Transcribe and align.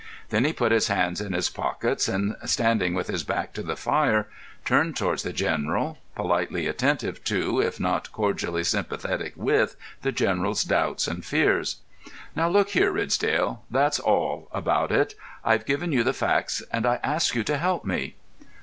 Then 0.29 0.45
he 0.45 0.51
put 0.51 0.71
his 0.71 0.87
hands 0.87 1.21
in 1.21 1.33
his 1.33 1.47
pockets, 1.51 2.07
and, 2.07 2.35
standing 2.45 2.95
with 2.95 3.05
his 3.05 3.23
back 3.23 3.53
to 3.53 3.61
the 3.61 3.75
fire, 3.75 4.27
turned 4.65 4.95
towards 4.97 5.21
the 5.21 5.31
General, 5.31 5.99
politely 6.15 6.65
attentive 6.65 7.23
to, 7.25 7.59
if 7.61 7.79
not 7.79 8.11
cordially 8.11 8.63
sympathetic 8.63 9.33
with, 9.35 9.75
the 10.01 10.11
General's 10.11 10.63
doubts 10.63 11.07
and 11.07 11.23
fears. 11.23 11.81
"Now, 12.35 12.49
look 12.49 12.69
here, 12.71 12.91
Ridsdale, 12.91 13.63
that's 13.69 13.99
all 13.99 14.47
about 14.51 14.91
it. 14.91 15.13
I've 15.45 15.67
given 15.67 15.91
you 15.91 16.03
the 16.03 16.13
facts, 16.13 16.63
and 16.73 16.87
I 16.87 16.99
ask 17.03 17.35
you 17.35 17.43
to 17.43 17.57
help 17.59 17.85
me." 17.85 18.15